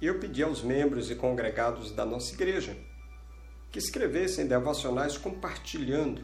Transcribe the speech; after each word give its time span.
eu 0.00 0.18
pedi 0.18 0.42
aos 0.42 0.62
membros 0.62 1.10
e 1.10 1.14
congregados 1.14 1.92
da 1.92 2.04
nossa 2.04 2.32
igreja 2.34 2.76
que 3.70 3.78
escrevessem 3.78 4.46
devocionais 4.46 5.18
compartilhando 5.18 6.22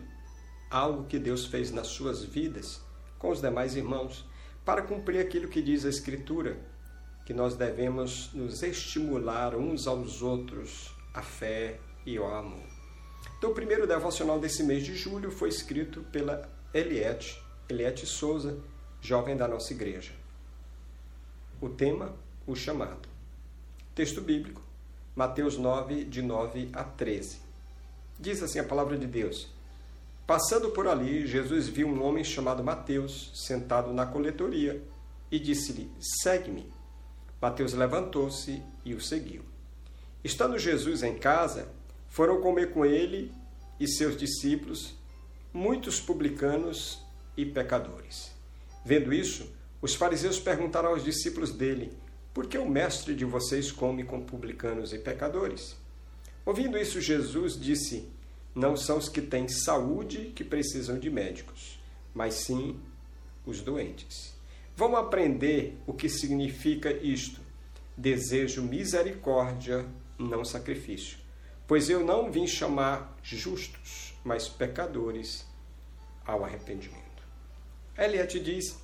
algo 0.70 1.06
que 1.06 1.18
Deus 1.18 1.46
fez 1.46 1.70
nas 1.70 1.88
suas 1.88 2.22
vidas 2.22 2.80
com 3.20 3.28
os 3.30 3.40
demais 3.40 3.76
irmãos, 3.76 4.26
para 4.64 4.80
cumprir 4.80 5.20
aquilo 5.20 5.46
que 5.46 5.60
diz 5.60 5.84
a 5.84 5.90
Escritura, 5.90 6.58
que 7.26 7.34
nós 7.34 7.54
devemos 7.54 8.32
nos 8.32 8.62
estimular 8.62 9.54
uns 9.54 9.86
aos 9.86 10.22
outros 10.22 10.90
a 11.12 11.20
fé 11.20 11.78
e 12.06 12.18
o 12.18 12.24
amor. 12.24 12.66
Então, 13.36 13.50
o 13.50 13.54
primeiro 13.54 13.86
devocional 13.86 14.40
desse 14.40 14.62
mês 14.62 14.84
de 14.84 14.96
julho 14.96 15.30
foi 15.30 15.50
escrito 15.50 16.02
pela 16.04 16.50
Eliette, 16.72 17.40
Eliette 17.68 18.06
Souza, 18.06 18.58
jovem 19.02 19.36
da 19.36 19.46
nossa 19.46 19.74
igreja. 19.74 20.12
O 21.60 21.68
tema, 21.68 22.16
o 22.46 22.56
chamado. 22.56 23.06
Texto 24.00 24.22
bíblico, 24.22 24.62
Mateus 25.14 25.58
9, 25.58 26.04
de 26.04 26.22
9 26.22 26.70
a 26.72 26.82
13. 26.82 27.36
Diz 28.18 28.42
assim 28.42 28.58
a 28.58 28.64
palavra 28.64 28.96
de 28.96 29.06
Deus. 29.06 29.46
Passando 30.26 30.70
por 30.70 30.88
ali, 30.88 31.26
Jesus 31.26 31.68
viu 31.68 31.86
um 31.86 32.02
homem 32.02 32.24
chamado 32.24 32.64
Mateus 32.64 33.30
sentado 33.34 33.92
na 33.92 34.06
coletoria 34.06 34.82
e 35.30 35.38
disse-lhe: 35.38 35.90
Segue-me. 36.22 36.72
Mateus 37.42 37.74
levantou-se 37.74 38.62
e 38.86 38.94
o 38.94 39.02
seguiu. 39.02 39.42
Estando 40.24 40.58
Jesus 40.58 41.02
em 41.02 41.18
casa, 41.18 41.68
foram 42.08 42.40
comer 42.40 42.72
com 42.72 42.86
ele 42.86 43.30
e 43.78 43.86
seus 43.86 44.16
discípulos 44.16 44.94
muitos 45.52 46.00
publicanos 46.00 47.02
e 47.36 47.44
pecadores. 47.44 48.32
Vendo 48.82 49.12
isso, 49.12 49.52
os 49.82 49.94
fariseus 49.94 50.40
perguntaram 50.40 50.88
aos 50.88 51.04
discípulos 51.04 51.52
dele: 51.52 51.92
por 52.32 52.46
que 52.46 52.56
o 52.56 52.68
mestre 52.68 53.14
de 53.14 53.24
vocês 53.24 53.72
come 53.72 54.04
com 54.04 54.20
publicanos 54.20 54.92
e 54.92 54.98
pecadores? 54.98 55.76
Ouvindo 56.46 56.78
isso, 56.78 57.00
Jesus 57.00 57.58
disse: 57.58 58.08
Não 58.54 58.76
são 58.76 58.98
os 58.98 59.08
que 59.08 59.20
têm 59.20 59.48
saúde 59.48 60.32
que 60.34 60.44
precisam 60.44 60.98
de 60.98 61.10
médicos, 61.10 61.80
mas 62.14 62.34
sim 62.34 62.78
os 63.44 63.60
doentes. 63.60 64.34
Vamos 64.76 65.00
aprender 65.00 65.76
o 65.86 65.92
que 65.92 66.08
significa 66.08 66.92
isto. 66.92 67.40
Desejo 67.96 68.62
misericórdia, 68.62 69.84
não 70.18 70.44
sacrifício. 70.44 71.18
Pois 71.66 71.90
eu 71.90 72.04
não 72.04 72.30
vim 72.30 72.46
chamar 72.46 73.18
justos, 73.22 74.14
mas 74.24 74.48
pecadores 74.48 75.46
ao 76.24 76.44
arrependimento. 76.44 77.00
Eliette 77.98 78.40
diz 78.40 78.78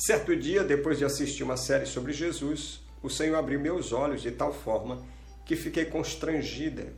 Certo 0.00 0.36
dia, 0.36 0.62
depois 0.62 0.96
de 0.96 1.04
assistir 1.04 1.42
uma 1.42 1.56
série 1.56 1.84
sobre 1.84 2.12
Jesus, 2.12 2.80
o 3.02 3.10
Senhor 3.10 3.34
abriu 3.34 3.58
meus 3.58 3.92
olhos 3.92 4.22
de 4.22 4.30
tal 4.30 4.54
forma 4.54 5.04
que 5.44 5.56
fiquei 5.56 5.86
constrangida 5.86 6.92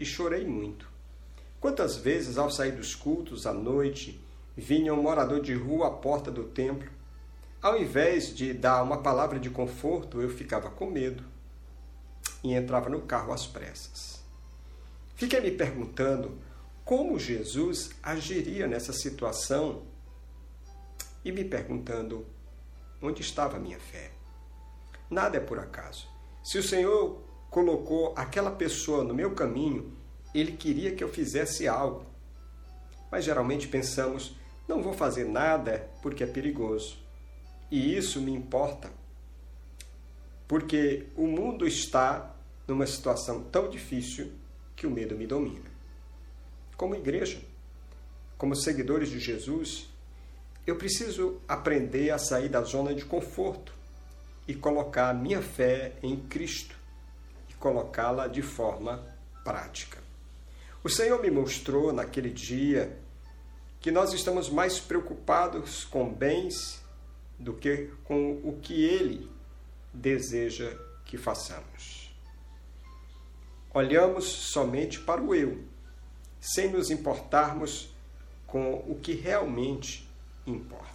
e 0.00 0.06
chorei 0.06 0.46
muito. 0.46 0.90
Quantas 1.60 1.98
vezes, 1.98 2.38
ao 2.38 2.50
sair 2.50 2.72
dos 2.72 2.94
cultos 2.94 3.46
à 3.46 3.52
noite, 3.52 4.24
vinha 4.56 4.94
um 4.94 5.02
morador 5.02 5.42
de 5.42 5.52
rua 5.52 5.88
à 5.88 5.90
porta 5.90 6.30
do 6.30 6.44
templo, 6.44 6.90
ao 7.60 7.78
invés 7.78 8.34
de 8.34 8.54
dar 8.54 8.82
uma 8.82 9.02
palavra 9.02 9.38
de 9.38 9.50
conforto, 9.50 10.22
eu 10.22 10.30
ficava 10.30 10.70
com 10.70 10.86
medo 10.88 11.24
e 12.42 12.54
entrava 12.54 12.88
no 12.88 13.02
carro 13.02 13.34
às 13.34 13.46
pressas. 13.46 14.24
Fiquei 15.14 15.40
me 15.40 15.50
perguntando 15.50 16.38
como 16.86 17.18
Jesus 17.18 17.90
agiria 18.02 18.66
nessa 18.66 18.94
situação 18.94 19.82
e 21.22 21.30
me 21.30 21.44
perguntando 21.44 22.34
onde 23.02 23.22
estava 23.22 23.56
a 23.56 23.60
minha 23.60 23.78
fé. 23.78 24.10
Nada 25.10 25.36
é 25.36 25.40
por 25.40 25.58
acaso. 25.58 26.08
Se 26.42 26.58
o 26.58 26.62
Senhor 26.62 27.22
colocou 27.50 28.12
aquela 28.16 28.50
pessoa 28.50 29.04
no 29.04 29.14
meu 29.14 29.34
caminho, 29.34 29.96
ele 30.34 30.52
queria 30.52 30.94
que 30.94 31.02
eu 31.02 31.08
fizesse 31.08 31.66
algo. 31.66 32.06
Mas 33.10 33.24
geralmente 33.24 33.68
pensamos, 33.68 34.36
não 34.68 34.82
vou 34.82 34.92
fazer 34.92 35.24
nada 35.24 35.88
porque 36.02 36.24
é 36.24 36.26
perigoso. 36.26 36.98
E 37.70 37.96
isso 37.96 38.20
me 38.20 38.32
importa. 38.32 38.90
Porque 40.46 41.06
o 41.16 41.26
mundo 41.26 41.66
está 41.66 42.36
numa 42.66 42.86
situação 42.86 43.42
tão 43.44 43.68
difícil 43.68 44.32
que 44.74 44.86
o 44.86 44.90
medo 44.90 45.16
me 45.16 45.26
domina. 45.26 45.70
Como 46.76 46.94
igreja, 46.94 47.40
como 48.36 48.54
seguidores 48.54 49.08
de 49.08 49.18
Jesus, 49.18 49.88
eu 50.66 50.76
preciso 50.76 51.40
aprender 51.46 52.10
a 52.10 52.18
sair 52.18 52.48
da 52.48 52.62
zona 52.62 52.92
de 52.92 53.04
conforto 53.04 53.72
e 54.48 54.54
colocar 54.54 55.10
a 55.10 55.14
minha 55.14 55.40
fé 55.40 55.92
em 56.02 56.16
Cristo 56.16 56.74
e 57.48 57.54
colocá-la 57.54 58.26
de 58.26 58.42
forma 58.42 59.06
prática. 59.44 59.98
O 60.82 60.88
Senhor 60.88 61.20
me 61.22 61.30
mostrou 61.30 61.92
naquele 61.92 62.30
dia 62.30 62.98
que 63.80 63.90
nós 63.90 64.12
estamos 64.12 64.50
mais 64.50 64.80
preocupados 64.80 65.84
com 65.84 66.12
bens 66.12 66.82
do 67.38 67.54
que 67.54 67.90
com 68.04 68.40
o 68.42 68.58
que 68.60 68.84
Ele 68.84 69.30
deseja 69.92 70.76
que 71.04 71.16
façamos. 71.16 72.12
Olhamos 73.72 74.24
somente 74.24 74.98
para 75.00 75.22
o 75.22 75.34
eu, 75.34 75.62
sem 76.40 76.70
nos 76.70 76.90
importarmos 76.90 77.94
com 78.46 78.74
o 78.88 78.98
que 79.00 79.12
realmente 79.12 80.05
importa. 80.46 80.86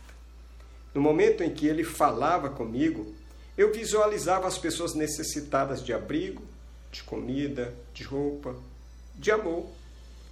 No 0.94 1.02
momento 1.02 1.44
em 1.44 1.54
que 1.54 1.68
ele 1.68 1.84
falava 1.84 2.50
comigo, 2.50 3.14
eu 3.58 3.72
visualizava 3.72 4.48
as 4.48 4.58
pessoas 4.58 4.94
necessitadas 4.94 5.84
de 5.84 5.94
abrigo, 5.94 6.44
de 6.92 7.04
comida, 7.04 7.74
de 7.94 8.04
roupa, 8.04 8.56
de 9.16 9.32
amor. 9.32 9.68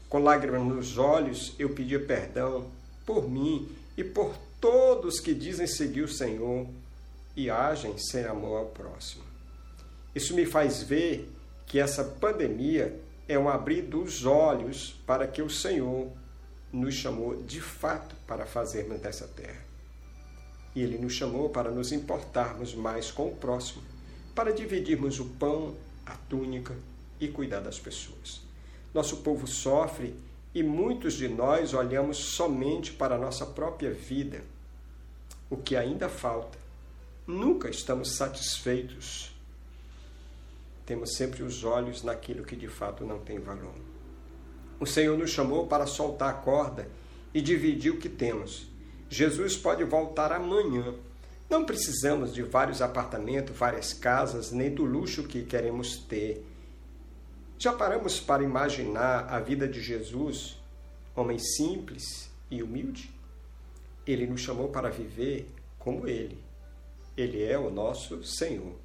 Com 0.10 0.20
lágrimas 0.20 0.64
nos 0.64 0.98
olhos, 0.98 1.54
eu 1.60 1.70
pedia 1.70 2.00
perdão 2.00 2.68
por 3.06 3.30
mim 3.30 3.70
e 3.96 4.04
por 4.04 4.36
todos 4.60 5.20
que 5.20 5.34
dizem 5.34 5.68
seguir 5.68 6.02
o 6.02 6.08
Senhor 6.08 6.68
e 7.36 7.50
agem 7.50 7.98
sem 7.98 8.26
amor 8.26 8.58
ao 8.58 8.66
próximo. 8.66 9.24
Isso 10.14 10.34
me 10.34 10.46
faz 10.46 10.84
ver 10.84 11.32
que 11.66 11.80
essa 11.80 12.04
pandemia 12.04 13.00
é 13.28 13.38
um 13.38 13.48
abrir 13.48 13.84
dos 13.84 14.26
olhos 14.26 14.96
para 15.06 15.28
que 15.28 15.42
o 15.42 15.50
Senhor 15.50 16.08
nos 16.72 16.94
chamou 16.94 17.44
de 17.44 17.60
fato 17.60 18.16
para 18.28 18.46
fazermos 18.46 19.00
dessa 19.00 19.28
terra. 19.28 19.62
E 20.76 20.82
Ele 20.82 20.98
nos 20.98 21.14
chamou 21.14 21.50
para 21.50 21.72
nos 21.72 21.92
importarmos 21.92 22.76
mais 22.76 23.12
com 23.12 23.28
o 23.28 23.36
próximo, 23.36 23.82
para 24.36 24.54
dividirmos 24.54 25.20
o 25.20 25.26
pão, 25.26 25.76
a 26.06 26.16
túnica 26.16 26.76
e 27.20 27.28
cuidar 27.28 27.60
das 27.60 27.80
pessoas. 27.80 28.42
Nosso 28.94 29.18
povo 29.18 29.48
sofre 29.48 30.16
e 30.54 30.64
muitos 30.64 31.14
de 31.14 31.28
nós 31.28 31.74
olhamos 31.74 32.18
somente 32.18 32.92
para 32.92 33.16
a 33.16 33.20
nossa 33.20 33.46
própria 33.46 33.92
vida, 33.92 34.44
o 35.50 35.58
que 35.58 35.76
ainda 35.76 36.10
falta. 36.10 36.58
Nunca 37.26 37.70
estamos 37.70 38.16
satisfeitos. 38.16 39.32
Temos 40.86 41.16
sempre 41.16 41.44
os 41.44 41.64
olhos 41.64 42.02
naquilo 42.02 42.44
que 42.44 42.56
de 42.56 42.68
fato 42.68 43.06
não 43.06 43.20
tem 43.20 43.38
valor. 43.38 43.76
O 44.80 44.86
Senhor 44.86 45.18
nos 45.18 45.32
chamou 45.32 45.68
para 45.68 45.86
soltar 45.86 46.30
a 46.30 46.34
corda 46.34 46.88
e 47.34 47.42
dividir 47.42 47.92
o 47.92 47.98
que 47.98 48.08
temos. 48.08 48.68
Jesus 49.10 49.58
pode 49.58 49.84
voltar 49.84 50.32
amanhã. 50.32 50.96
Não 51.50 51.66
precisamos 51.66 52.34
de 52.34 52.44
vários 52.44 52.82
apartamentos, 52.82 53.58
várias 53.58 53.92
casas, 53.92 54.52
nem 54.52 54.74
do 54.74 54.86
luxo 54.86 55.24
que 55.24 55.44
queremos 55.44 55.98
ter. 55.98 56.46
Já 57.58 57.74
paramos 57.74 58.22
para 58.22 58.44
imaginar 58.44 59.26
a 59.28 59.40
vida 59.40 59.68
de 59.68 59.82
Jesus, 59.82 60.58
homem 61.16 61.40
simples 61.40 62.30
e 62.50 62.64
humilde? 62.64 63.10
Ele 64.08 64.26
nos 64.28 64.42
chamou 64.42 64.70
para 64.70 64.90
viver 64.90 65.50
como 65.78 66.08
ele. 66.08 66.42
Ele 67.18 67.44
é 67.44 67.58
o 67.60 67.70
nosso 67.70 68.24
Senhor. 68.24 68.76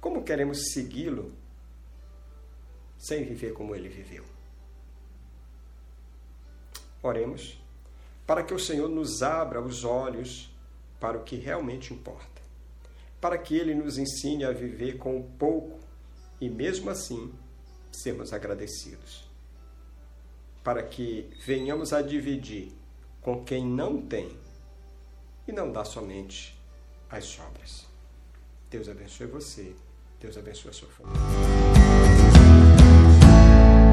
Como 0.00 0.22
queremos 0.22 0.72
segui-lo 0.72 1.32
sem 2.98 3.24
viver 3.24 3.54
como 3.54 3.74
ele 3.74 3.88
viveu? 3.88 4.24
Oremos 7.04 7.62
para 8.26 8.42
que 8.42 8.54
o 8.54 8.58
Senhor 8.58 8.88
nos 8.88 9.22
abra 9.22 9.60
os 9.60 9.84
olhos 9.84 10.50
para 10.98 11.18
o 11.18 11.22
que 11.22 11.36
realmente 11.36 11.92
importa, 11.92 12.40
para 13.20 13.36
que 13.36 13.54
Ele 13.54 13.74
nos 13.74 13.98
ensine 13.98 14.42
a 14.42 14.50
viver 14.52 14.96
com 14.96 15.22
pouco 15.22 15.78
e, 16.40 16.48
mesmo 16.48 16.88
assim, 16.88 17.30
sermos 17.92 18.32
agradecidos, 18.32 19.28
para 20.62 20.82
que 20.82 21.30
venhamos 21.44 21.92
a 21.92 22.00
dividir 22.00 22.72
com 23.20 23.44
quem 23.44 23.66
não 23.66 24.00
tem 24.00 24.34
e 25.46 25.52
não 25.52 25.70
dá 25.70 25.84
somente 25.84 26.58
as 27.10 27.26
sobras. 27.26 27.86
Deus 28.70 28.88
abençoe 28.88 29.26
você, 29.26 29.76
Deus 30.18 30.38
abençoe 30.38 30.70
a 30.70 30.72
sua 30.72 30.88
família. 30.88 31.83